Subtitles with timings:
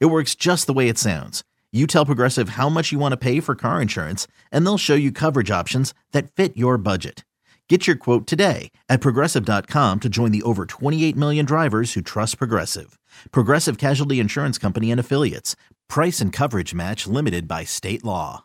[0.00, 1.42] It works just the way it sounds.
[1.72, 4.94] You tell Progressive how much you want to pay for car insurance, and they'll show
[4.94, 7.24] you coverage options that fit your budget.
[7.68, 12.36] Get your quote today at progressive.com to join the over 28 million drivers who trust
[12.36, 12.98] Progressive.
[13.30, 15.56] Progressive Casualty Insurance Company and Affiliates.
[15.88, 18.44] Price and coverage match limited by state law.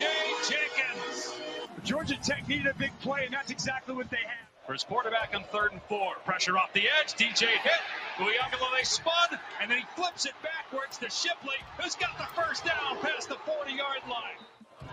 [0.00, 1.34] Jenkins.
[1.82, 4.43] Georgia Tech needed a big play, and that's exactly what they had.
[4.66, 6.14] For his quarterback on third and four.
[6.24, 7.12] Pressure off the edge.
[7.14, 7.80] DJ hit.
[8.16, 12.96] Uiagalelei spun, and then he flips it backwards to Shipley, who's got the first down
[13.00, 14.40] past the 40-yard line.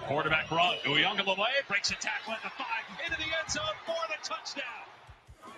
[0.08, 0.76] Quarterback run.
[0.84, 4.82] Uiagalelei breaks a tackle at the five, into the end zone for the touchdown.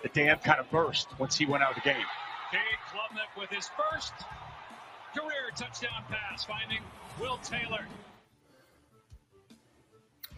[0.02, 2.06] The dam kind of burst once he went out of the game.
[2.50, 2.60] Cade
[2.92, 4.12] Klubnik with his first
[5.16, 6.80] career touchdown pass, finding
[7.18, 7.86] Will Taylor.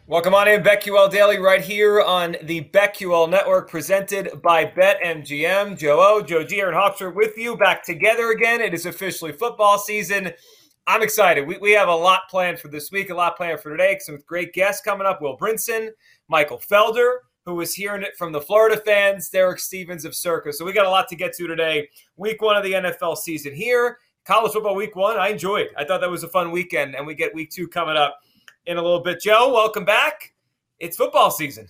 [0.09, 5.77] Welcome on in, BetQL Daily, right here on the BetQL Network, presented by BetMGM.
[5.77, 8.61] Joe O, Joe G, Aaron Hawksworth with you, back together again.
[8.61, 10.33] It is officially football season.
[10.87, 11.45] I'm excited.
[11.45, 13.99] We, we have a lot planned for this week, a lot planned for today.
[14.01, 15.21] Some great guests coming up.
[15.21, 15.91] Will Brinson,
[16.29, 20.53] Michael Felder, who was hearing it from the Florida fans, Derek Stevens of Circa.
[20.53, 21.89] So we got a lot to get to today.
[22.15, 23.99] Week one of the NFL season here.
[24.25, 25.71] College football week one, I enjoyed.
[25.77, 28.21] I thought that was a fun weekend, and we get week two coming up
[28.67, 29.21] in a little bit.
[29.21, 30.35] Joe, welcome back.
[30.79, 31.69] It's football season.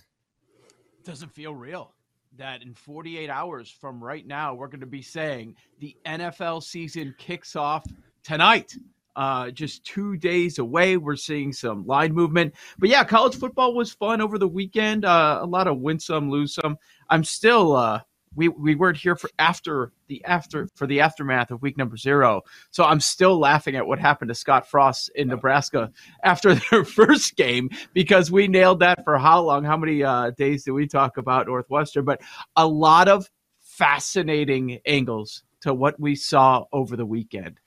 [1.03, 1.93] Doesn't feel real
[2.37, 7.13] that in 48 hours from right now, we're going to be saying the NFL season
[7.17, 7.85] kicks off
[8.23, 8.75] tonight.
[9.15, 10.97] Uh, just two days away.
[10.97, 12.53] We're seeing some line movement.
[12.77, 15.05] But yeah, college football was fun over the weekend.
[15.05, 16.77] Uh, a lot of win some, lose some.
[17.09, 18.01] I'm still uh,
[18.37, 22.43] we we weren't here for after the after for the aftermath of week number zero.
[22.71, 25.91] So I'm still laughing at what happened to Scott Frost in Nebraska
[26.23, 29.63] after their first game because we nailed that for how long?
[29.63, 32.05] How many uh, days did we talk about Northwestern?
[32.05, 32.21] But
[32.55, 37.59] a lot of fascinating angles to what we saw over the weekend.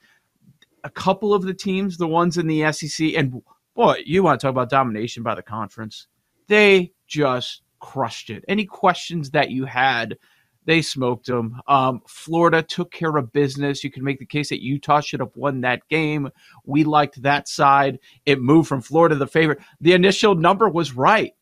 [0.85, 3.41] A couple of the teams, the ones in the SEC, and
[3.75, 6.07] boy, you want to talk about domination by the conference?
[6.47, 8.45] They just crushed it.
[8.47, 10.17] Any questions that you had
[10.65, 11.59] they smoked them.
[11.67, 13.83] Um, Florida took care of business.
[13.83, 16.29] You can make the case that Utah should have won that game.
[16.65, 17.99] We liked that side.
[18.25, 19.59] It moved from Florida the favorite.
[19.79, 21.33] The initial number was right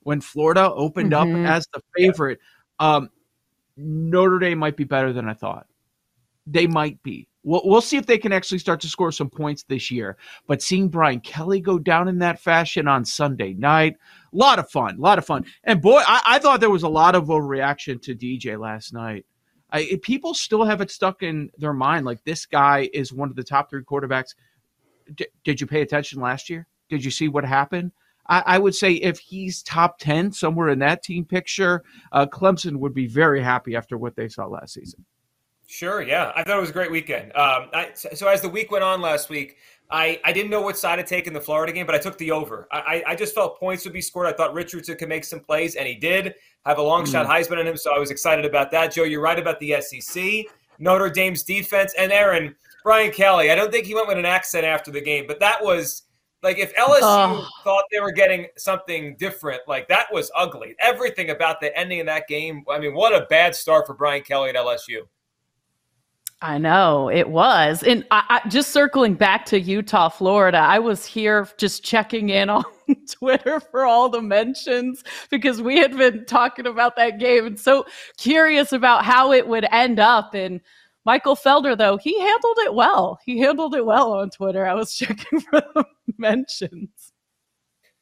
[0.00, 1.44] when Florida opened mm-hmm.
[1.44, 2.38] up as the favorite.
[2.78, 3.10] Um,
[3.76, 5.66] Notre Dame might be better than I thought.
[6.46, 7.28] They might be.
[7.44, 10.16] We'll, we'll see if they can actually start to score some points this year.
[10.46, 13.96] But seeing Brian Kelly go down in that fashion on Sunday night,
[14.32, 15.44] a lot of fun, a lot of fun.
[15.62, 19.26] And boy, I, I thought there was a lot of overreaction to DJ last night.
[19.70, 23.36] I, people still have it stuck in their mind like this guy is one of
[23.36, 24.34] the top three quarterbacks.
[25.14, 26.66] D- did you pay attention last year?
[26.88, 27.92] Did you see what happened?
[28.26, 31.82] I, I, would say if he's top 10 somewhere in that team picture,
[32.12, 35.04] uh, Clemson would be very happy after what they saw last season.
[35.74, 36.30] Sure, yeah.
[36.36, 37.34] I thought it was a great weekend.
[37.34, 39.56] Um, I, so as the week went on last week,
[39.90, 42.16] I, I didn't know what side to take in the Florida game, but I took
[42.16, 42.68] the over.
[42.70, 44.28] I, I just felt points would be scored.
[44.28, 46.36] I thought Richardson could make some plays, and he did.
[46.64, 47.10] Have a long mm.
[47.10, 48.92] shot Heisman in him, so I was excited about that.
[48.92, 50.44] Joe, you're right about the SEC,
[50.78, 52.54] Notre Dame's defense, and Aaron
[52.84, 53.50] Brian Kelly.
[53.50, 56.04] I don't think he went with an accent after the game, but that was
[56.44, 57.48] like if LSU oh.
[57.64, 60.76] thought they were getting something different, like that was ugly.
[60.78, 62.62] Everything about the ending of that game.
[62.70, 65.00] I mean, what a bad start for Brian Kelly at LSU.
[66.44, 67.82] I know it was.
[67.82, 72.50] And I, I, just circling back to Utah, Florida, I was here just checking in
[72.50, 72.64] on
[73.10, 77.86] Twitter for all the mentions because we had been talking about that game and so
[78.18, 80.34] curious about how it would end up.
[80.34, 80.60] And
[81.06, 83.18] Michael Felder, though, he handled it well.
[83.24, 84.66] He handled it well on Twitter.
[84.66, 85.86] I was checking for the
[86.18, 87.13] mentions.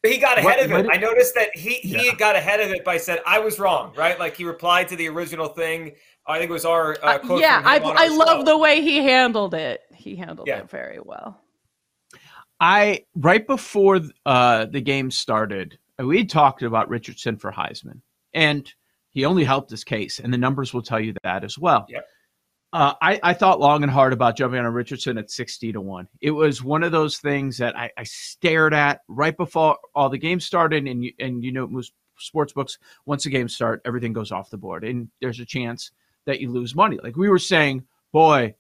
[0.03, 0.91] He got ahead what, of it.
[0.93, 2.15] I noticed that he he yeah.
[2.15, 4.19] got ahead of it by said I was wrong, right?
[4.19, 5.93] Like he replied to the original thing
[6.27, 7.63] I think it was our uh, uh, yeah.
[7.65, 9.81] I I love the way he handled it.
[9.95, 10.59] He handled yeah.
[10.59, 11.41] it very well.
[12.61, 18.01] I right before uh, the game started, we talked about Richardson for Heisman,
[18.33, 18.73] and
[19.11, 21.87] he only helped his case, and the numbers will tell you that as well.
[21.89, 22.07] Yep.
[22.73, 26.09] Uh, I, I, thought long and hard about jumping on Richardson at 60 to 1.
[26.23, 30.17] It was one of those things that I, I stared at right before all the
[30.17, 30.89] games started.
[30.89, 34.49] And you, and you know, most sports books, once the games start, everything goes off
[34.49, 34.85] the board.
[34.85, 35.91] And there's a chance
[36.25, 36.99] that you lose money.
[37.03, 38.55] Like we were saying, boy,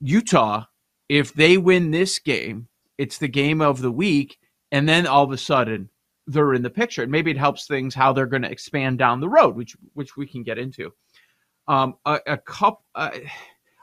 [0.00, 0.64] Utah
[1.08, 2.68] if they win this game,
[2.98, 4.38] it's the game of the week,
[4.72, 5.88] and then all of a sudden
[6.26, 7.02] they're in the picture.
[7.02, 10.16] And maybe it helps things how they're going to expand down the road, which which
[10.16, 10.92] we can get into.
[11.68, 12.82] Um, a, a cup.
[12.94, 13.10] Uh,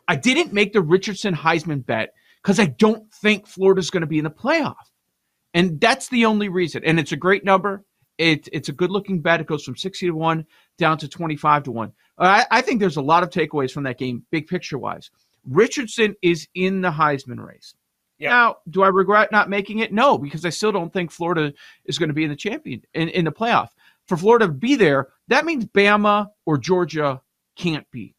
[0.08, 4.18] I didn't make the Richardson Heisman bet because I don't think Florida's going to be
[4.18, 4.74] in the playoff,
[5.54, 6.84] and that's the only reason.
[6.84, 7.86] And it's a great number.
[8.18, 9.40] It, it's a good looking bet.
[9.40, 10.46] It goes from sixty to one
[10.78, 11.94] down to twenty five to one.
[12.18, 15.12] I, I think there's a lot of takeaways from that game, big picture wise.
[15.48, 17.76] Richardson is in the Heisman race.
[18.18, 18.30] Yeah.
[18.30, 19.94] Now, do I regret not making it?
[19.94, 21.54] No, because I still don't think Florida
[21.84, 23.70] is going to be in the champion in, in the playoff.
[24.08, 27.22] For Florida to be there, that means Bama or Georgia
[27.56, 28.16] can't be.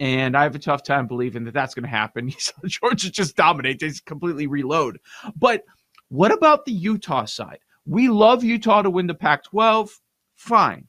[0.00, 2.32] And I have a tough time believing that that's going to happen.
[2.66, 4.98] Georgia just dominates, they completely reload.
[5.36, 5.62] But
[6.08, 7.58] what about the Utah side?
[7.86, 9.90] We love Utah to win the Pac 12.
[10.36, 10.86] Fine.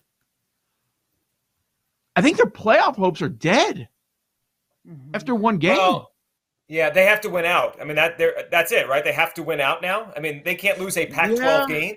[2.16, 3.90] I think their playoff hopes are dead
[4.88, 5.12] mm-hmm.
[5.14, 5.78] after one game.
[5.78, 6.12] Well,
[6.68, 7.78] yeah, they have to win out.
[7.80, 8.18] I mean that
[8.50, 9.04] that's it, right?
[9.04, 10.12] They have to win out now.
[10.16, 11.66] I mean, they can't lose a Pac-12 yeah.
[11.68, 11.96] game.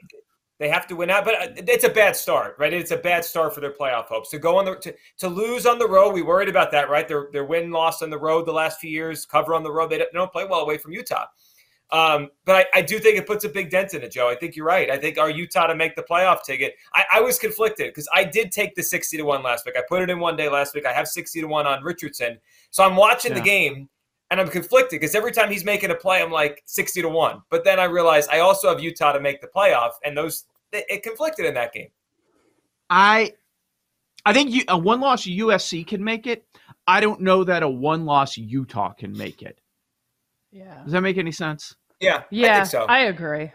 [0.58, 2.72] They have to win out, but uh, it's a bad start, right?
[2.72, 4.31] It's a bad start for their playoff hopes.
[4.31, 7.06] To go on the to, to lose on the road, we worried about that, right?
[7.06, 9.90] Their their win loss on the road the last few years, cover on the road.
[9.90, 11.26] They don't, they don't play well away from Utah.
[11.90, 14.28] Um, but I, I, do think it puts a big dent in it, Joe.
[14.28, 14.90] I think you're right.
[14.90, 16.75] I think our Utah to make the playoff ticket.
[16.93, 19.75] I, I was conflicted because I did take the 60 to 1 last week.
[19.75, 20.84] I put it in one day last week.
[20.84, 22.38] I have 60 to 1 on Richardson.
[22.72, 23.38] So I'm watching yeah.
[23.38, 23.88] the game
[24.30, 27.42] and I'm conflicted because every time he's making a play, I'm like 60 to 1.
[27.50, 30.84] But then I realize I also have Utah to make the playoff, and those it,
[30.88, 31.88] it conflicted in that game.
[32.90, 33.32] I
[34.25, 36.44] I think you, a one loss USC can make it.
[36.86, 39.60] I don't know that a one loss Utah can make it.
[40.50, 40.82] Yeah.
[40.84, 41.76] Does that make any sense?
[42.00, 42.22] Yeah.
[42.31, 42.60] Yeah.
[42.60, 42.84] I, so.
[42.88, 43.52] I agree.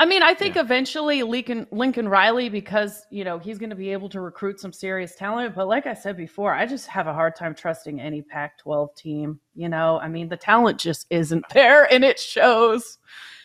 [0.00, 0.62] I mean, I think yeah.
[0.62, 4.72] eventually Lincoln Lincoln Riley, because you know he's going to be able to recruit some
[4.72, 5.54] serious talent.
[5.54, 9.40] But like I said before, I just have a hard time trusting any Pac-12 team.
[9.54, 12.96] You know, I mean, the talent just isn't there, and it shows.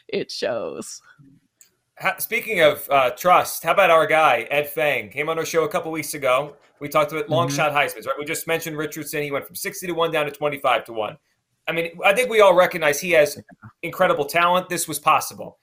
[0.07, 1.01] It shows.
[2.19, 5.09] Speaking of uh, trust, how about our guy Ed Feng?
[5.09, 6.55] Came on our show a couple weeks ago.
[6.79, 7.57] We talked about long mm-hmm.
[7.57, 8.15] shot Heisman's, right?
[8.17, 9.23] We just mentioned Richardson.
[9.23, 11.17] He went from sixty to one down to twenty-five to one.
[11.67, 13.41] I mean, I think we all recognize he has
[13.83, 14.69] incredible talent.
[14.69, 15.57] This was possible.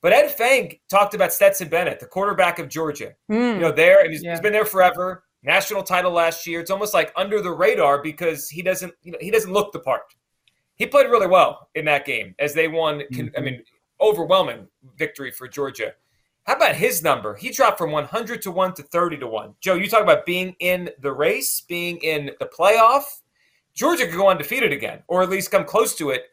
[0.00, 3.14] But Ed Feng talked about Stetson Bennett, the quarterback of Georgia.
[3.30, 3.54] Mm.
[3.54, 4.30] You know, there and he's, yeah.
[4.30, 5.24] he's been there forever.
[5.42, 6.60] National title last year.
[6.60, 9.80] It's almost like under the radar because he doesn't, you know, he doesn't look the
[9.80, 10.02] part.
[10.76, 13.02] He played really well in that game as they won.
[13.12, 13.36] Mm-hmm.
[13.36, 13.62] I mean,
[14.00, 15.92] overwhelming victory for Georgia.
[16.44, 17.34] How about his number?
[17.34, 19.54] He dropped from 100 to 1 to 30 to 1.
[19.60, 23.02] Joe, you talk about being in the race, being in the playoff.
[23.74, 26.24] Georgia could go undefeated again, or at least come close to it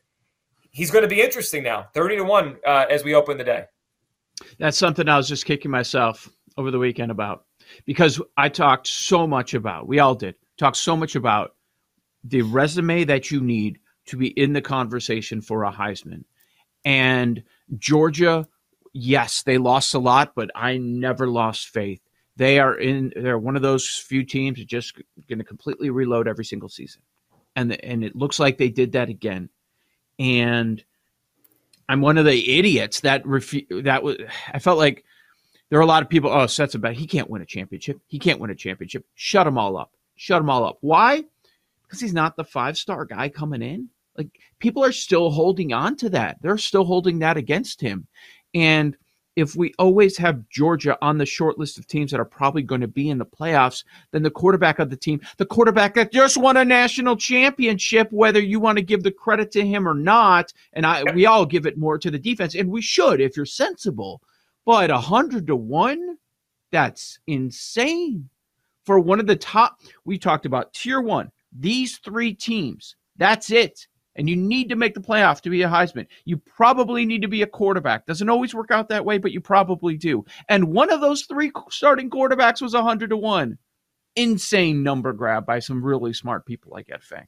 [0.76, 3.66] he's going to be interesting now, thirty to one uh, as we open the day.
[4.60, 7.46] That's something I was just kicking myself over the weekend about
[7.86, 9.88] because I talked so much about.
[9.88, 11.56] We all did talk so much about
[12.24, 16.26] the resume that you need to be in the conversation for a Heisman,
[16.84, 17.42] and
[17.78, 18.48] Georgia.
[18.98, 22.02] Yes, they lost a lot, but I never lost faith.
[22.38, 23.14] They are in.
[23.16, 24.96] They're one of those few teams just
[25.28, 27.02] going to completely reload every single season,
[27.56, 29.50] and the, and it looks like they did that again
[30.20, 30.84] and
[31.88, 34.18] I'm one of the idiots that refu- that was
[34.52, 35.04] I felt like
[35.70, 36.32] there are a lot of people.
[36.32, 38.00] Oh, sets about he can't win a championship.
[38.08, 39.06] He can't win a championship.
[39.16, 39.92] Shut them all up.
[40.16, 40.78] Shut them all up.
[40.82, 41.24] Why?
[41.84, 43.90] Because he's not the five star guy coming in.
[44.18, 44.30] Like
[44.60, 46.38] people are still holding on to that.
[46.42, 48.08] They're still holding that against him,
[48.54, 48.96] and
[49.36, 52.82] if we always have Georgia on the short list of teams that are probably going
[52.82, 56.38] to be in the playoffs, then the quarterback of the team, the quarterback that just
[56.38, 60.54] won a national championship, whether you want to give the credit to him or not,
[60.74, 63.46] and I we all give it more to the defense, and we should if you're
[63.46, 64.22] sensible.
[64.66, 66.18] But a hundred to one,
[66.72, 68.30] that's insane.
[68.86, 72.96] For one of the top, we talked about tier one, these three teams.
[73.18, 76.08] That's it and you need to make the playoff to be a Heisman.
[76.24, 78.06] You probably need to be a quarterback.
[78.06, 80.26] Doesn't always work out that way, but you probably do.
[80.50, 83.58] And one of those three starting quarterbacks was 100 to 1.
[84.16, 87.28] Insane number grab by some really smart people like Ed Feng.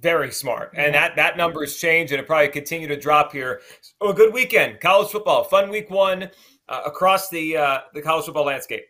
[0.00, 0.72] Very smart.
[0.74, 3.60] And that, that number has changed and it probably continue to drop here.
[3.82, 4.80] So a good weekend.
[4.80, 5.44] College football.
[5.44, 6.30] Fun week one
[6.68, 8.84] uh, across the uh, the college football landscape.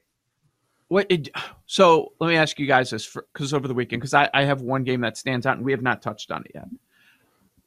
[0.89, 1.29] What it,
[1.67, 4.61] so let me ask you guys this because over the weekend, because I, I have
[4.61, 6.69] one game that stands out and we have not touched on it yet.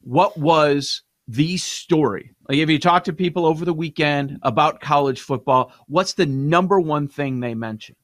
[0.02, 2.32] what was the story?
[2.48, 6.80] Like if you talk to people over the weekend about college football, what's the number
[6.80, 7.98] one thing they mentioned?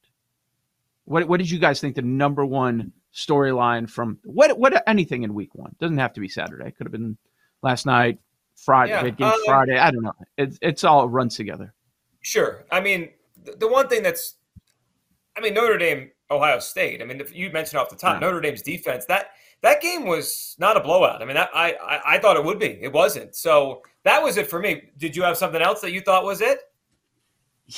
[1.05, 5.33] What what did you guys think the number one storyline from what what anything in
[5.33, 5.75] week one?
[5.79, 6.71] Doesn't have to be Saturday.
[6.71, 7.17] Could have been
[7.63, 8.19] last night,
[8.55, 9.77] Friday, yeah, game uh, Friday.
[9.77, 10.13] I don't know.
[10.37, 11.73] It's it's all runs together.
[12.21, 12.65] Sure.
[12.71, 13.09] I mean,
[13.43, 14.35] the, the one thing that's,
[15.37, 17.01] I mean, Notre Dame, Ohio State.
[17.01, 18.27] I mean, if you mentioned off the top, yeah.
[18.27, 21.21] Notre Dame's defense that that game was not a blowout.
[21.21, 22.77] I mean, that, I, I I thought it would be.
[22.81, 23.35] It wasn't.
[23.35, 24.91] So that was it for me.
[24.97, 26.59] Did you have something else that you thought was it?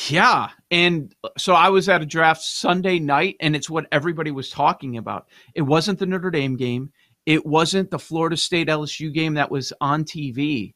[0.09, 0.49] Yeah.
[0.69, 4.49] And uh, so I was at a draft Sunday night, and it's what everybody was
[4.49, 5.27] talking about.
[5.53, 6.91] It wasn't the Notre Dame game.
[7.25, 10.73] It wasn't the Florida State LSU game that was on TV.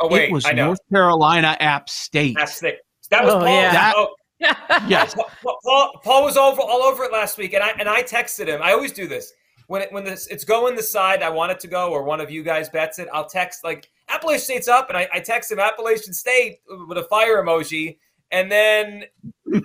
[0.00, 0.28] Oh, wait.
[0.28, 2.36] It was North Carolina App State.
[2.38, 2.78] App State.
[3.10, 3.48] That was oh, Paul.
[3.48, 3.72] Yeah.
[3.72, 4.14] That, oh.
[4.88, 5.14] yes.
[5.42, 8.60] Paul, Paul was over all over it last week, and I and I texted him.
[8.62, 9.32] I always do this
[9.66, 12.20] when it, when this it's going the side I want it to go, or one
[12.20, 13.08] of you guys bets it.
[13.12, 17.04] I'll text like Appalachian State's up, and I, I text him Appalachian State with a
[17.04, 17.98] fire emoji,
[18.32, 19.04] and then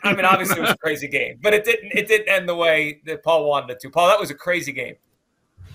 [0.03, 2.55] I mean obviously it was a crazy game, but it didn't it didn't end the
[2.55, 3.89] way that Paul wanted it to.
[3.89, 4.95] Paul, that was a crazy game.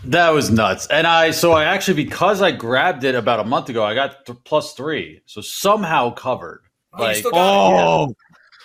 [0.05, 0.87] That was nuts.
[0.89, 4.27] And I, so I actually, because I grabbed it about a month ago, I got
[4.27, 5.23] th- plus three.
[5.27, 6.63] So somehow covered.
[6.93, 8.15] Oh, like, oh,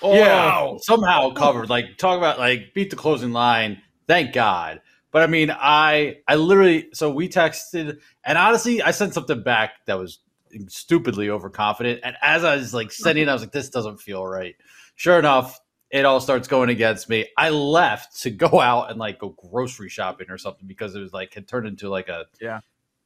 [0.01, 1.69] oh, yeah, oh, somehow covered.
[1.69, 3.81] Like, talk about like beat the closing line.
[4.07, 4.81] Thank God.
[5.11, 9.85] But I mean, I, I literally, so we texted, and honestly, I sent something back
[9.85, 10.19] that was
[10.67, 12.01] stupidly overconfident.
[12.03, 13.33] And as I was like sending, I mm-hmm.
[13.33, 14.55] was like, this doesn't feel right.
[14.95, 17.27] Sure enough, it all starts going against me.
[17.37, 21.13] I left to go out and like go grocery shopping or something because it was
[21.13, 22.59] like had turned into like a yeah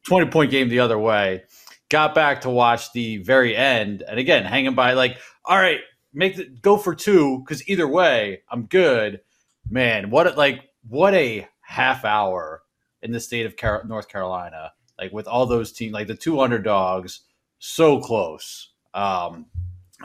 [0.08, 1.44] 20 point game the other way.
[1.90, 5.80] Got back to watch the very end and again hanging by like all right,
[6.14, 9.22] make the go for two because either way I'm good.
[9.70, 12.64] Man, what like what a half hour
[13.02, 16.42] in the state of Car- North Carolina, like with all those teams, like the two
[16.42, 17.22] underdogs,
[17.62, 18.72] so close.
[18.94, 19.46] Um,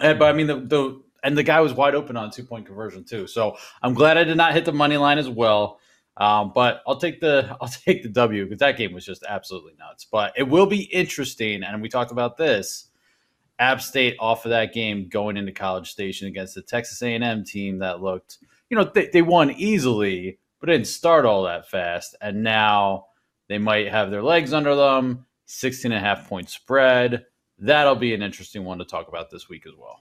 [0.00, 2.66] and, but I mean the the and the guy was wide open on two point
[2.66, 3.26] conversion too.
[3.26, 5.80] So I'm glad I did not hit the money line as well.
[6.18, 9.72] Um, but I'll take the I'll take the W because that game was just absolutely
[9.78, 10.06] nuts.
[10.10, 12.90] But it will be interesting, and we talked about this.
[13.58, 17.78] App State off of that game going into College Station against the Texas A&M team
[17.78, 18.36] that looked,
[18.68, 23.06] you know, they, they won easily, but didn't start all that fast, and now
[23.48, 25.24] they might have their legs under them.
[25.46, 27.24] 16 and a half point spread.
[27.58, 30.00] That'll be an interesting one to talk about this week as well.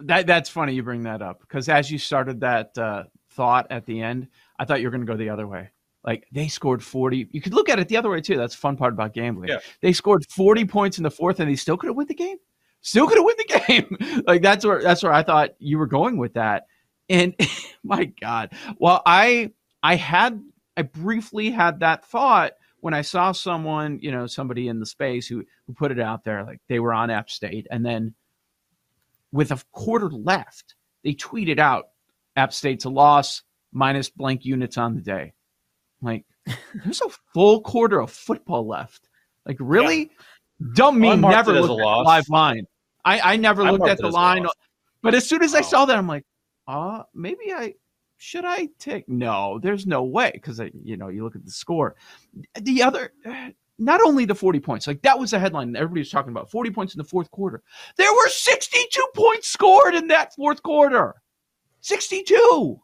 [0.00, 3.86] That that's funny you bring that up because as you started that uh, thought at
[3.86, 4.28] the end,
[4.58, 5.70] I thought you were going to go the other way.
[6.04, 7.28] Like they scored 40.
[7.32, 8.36] You could look at it the other way too.
[8.36, 9.48] That's the fun part about gambling.
[9.48, 9.58] Yeah.
[9.80, 12.36] They scored 40 points in the fourth and they still could have won the game.
[12.82, 14.22] Still could have won the game.
[14.26, 16.66] like that's where that's where I thought you were going with that.
[17.08, 17.34] And
[17.84, 18.52] my God.
[18.78, 19.50] Well, I
[19.82, 20.40] I had
[20.76, 25.26] I briefly had that thought when I saw someone, you know, somebody in the space
[25.26, 28.14] who who put it out there, like they were on App State, and then
[29.32, 31.88] with a quarter left, they tweeted out
[32.36, 33.42] App State's a loss
[33.72, 35.34] minus blank units on the day.
[36.00, 36.24] Like,
[36.84, 39.08] there's a full quarter of football left.
[39.44, 39.98] Like, really?
[40.00, 40.72] Yeah.
[40.74, 42.66] Don't mean well, never looked at the live line.
[43.04, 44.46] I, I never I looked at the line.
[45.02, 46.24] But as soon as I saw that, I'm like,
[46.66, 47.74] uh, maybe I
[48.18, 51.96] should I take no, there's no way because you know, you look at the score.
[52.60, 56.10] The other eh, not only the 40 points, like that was the headline everybody was
[56.10, 57.62] talking about 40 points in the fourth quarter.
[57.96, 61.14] There were 62 points scored in that fourth quarter.
[61.82, 62.80] 62.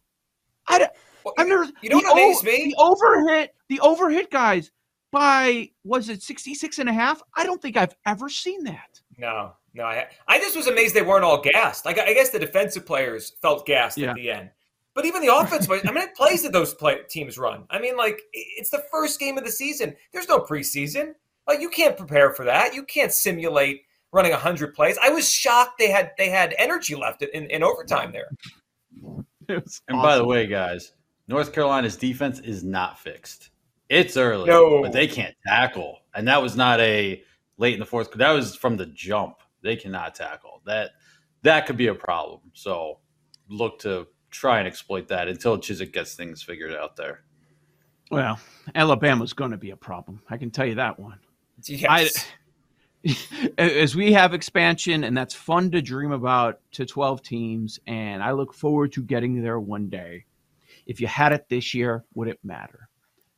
[0.69, 0.91] I don't,
[1.39, 2.75] I've never, you don't amaze me.
[2.77, 4.71] The overhit, the overhit guys
[5.11, 7.23] by, was it 66 and a half?
[7.37, 9.01] I don't think I've ever seen that.
[9.19, 9.85] No, no.
[9.85, 11.85] I, I just was amazed they weren't all gassed.
[11.85, 14.11] Like, I guess the defensive players felt gassed yeah.
[14.11, 14.51] at the end.
[14.95, 17.65] But even the offense, I mean, it plays that those play, teams run.
[17.71, 19.97] I mean, like it's the first game of the season.
[20.13, 21.15] There's no preseason.
[21.47, 22.75] Like you can't prepare for that.
[22.75, 23.83] You can't simulate
[24.13, 24.99] running hundred plays.
[25.03, 28.29] I was shocked they had they had energy left in, in overtime there.
[29.49, 30.03] and awesome.
[30.03, 30.93] by the way, guys,
[31.27, 33.51] North Carolina's defense is not fixed.
[33.89, 34.83] It's early, no.
[34.83, 37.23] but they can't tackle, and that was not a
[37.57, 38.11] late in the fourth.
[38.13, 39.37] That was from the jump.
[39.63, 40.63] They cannot tackle.
[40.67, 40.91] That
[41.43, 42.41] that could be a problem.
[42.53, 42.99] So
[43.49, 47.23] look to try and exploit that until Chizik gets things figured out there.
[48.11, 48.39] Well,
[48.75, 50.21] Alabama's going to be a problem.
[50.29, 51.19] I can tell you that one.
[51.65, 52.27] Yes.
[53.07, 53.15] I,
[53.59, 58.33] as we have expansion, and that's fun to dream about to 12 teams, and I
[58.33, 60.25] look forward to getting there one day.
[60.87, 62.89] If you had it this year, would it matter?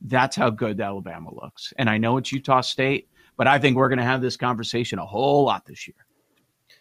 [0.01, 1.73] That's how good Alabama looks.
[1.79, 4.99] And I know it's Utah State, but I think we're going to have this conversation
[4.99, 6.07] a whole lot this year.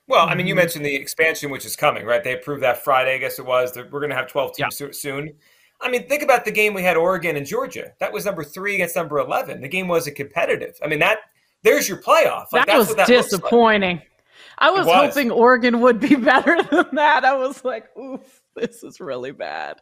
[0.08, 0.60] Well, I mean, you mm-hmm.
[0.60, 2.24] mentioned the expansion, which is coming, right?
[2.24, 3.76] They approved that Friday, I guess it was.
[3.76, 4.88] We're going to have 12 teams yeah.
[4.92, 5.34] soon.
[5.82, 7.92] I mean, think about the game we had Oregon and Georgia.
[8.00, 9.62] That was number three against number 11.
[9.62, 10.78] The game wasn't competitive.
[10.84, 11.20] I mean, that
[11.64, 12.48] there's your playoff.
[12.52, 13.98] Like, that was that disappointing.
[13.98, 14.10] Like.
[14.58, 17.26] I was, was, hoping Oregon would be better than that.
[17.26, 19.82] I was like, oof, this is really bad.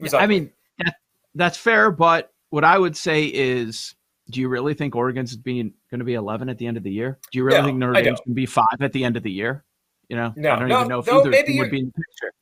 [0.00, 0.96] Yeah, I mean, that,
[1.34, 3.94] that's fair, but what I would say is,
[4.30, 6.90] do you really think Oregon's being going to be 11 at the end of the
[6.90, 7.18] year?
[7.30, 9.22] Do you really no, think Notre Dame's going to be five at the end of
[9.22, 9.64] the year?
[10.08, 12.32] You know, no, I don't no, even know if either would be in the picture.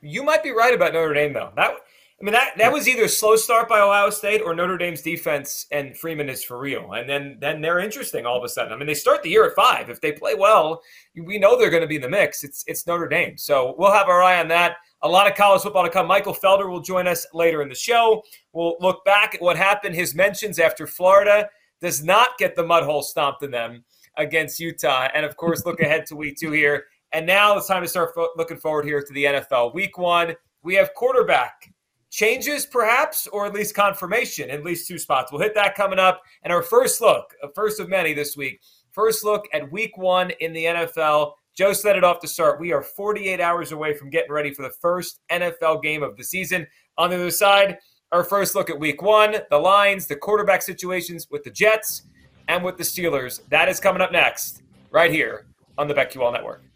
[0.00, 1.50] You might be right about Notre Dame, though.
[1.56, 1.74] That
[2.20, 5.02] I mean, that that was either a slow start by Ohio State or Notre Dame's
[5.02, 6.92] defense and Freeman is for real.
[6.94, 8.72] And then then they're interesting all of a sudden.
[8.72, 9.88] I mean, they start the year at five.
[9.88, 10.82] If they play well,
[11.14, 12.42] we know they're going to be in the mix.
[12.42, 13.38] It's it's Notre Dame.
[13.38, 14.78] So we'll have our eye on that.
[15.02, 16.08] A lot of college football to come.
[16.08, 18.24] Michael Felder will join us later in the show.
[18.52, 21.48] We'll look back at what happened, his mentions after Florida
[21.80, 23.84] does not get the mud hole stomped in them
[24.16, 25.08] against Utah.
[25.14, 26.86] And of course, look ahead to week two here.
[27.12, 29.72] And now it's time to start fo- looking forward here to the NFL.
[29.72, 31.72] Week one, we have quarterback
[32.10, 35.30] changes, perhaps, or at least confirmation at least two spots.
[35.30, 36.22] We'll hit that coming up.
[36.42, 38.60] And our first look, a first of many this week,
[38.92, 41.32] first look at week one in the NFL.
[41.54, 42.60] Joe set it off to start.
[42.60, 46.24] We are 48 hours away from getting ready for the first NFL game of the
[46.24, 46.66] season.
[46.96, 47.78] On the other side,
[48.12, 52.02] our first look at week one, the lines, the quarterback situations with the Jets
[52.46, 53.40] and with the Steelers.
[53.48, 55.46] That is coming up next, right here
[55.76, 56.67] on the BetQL Network.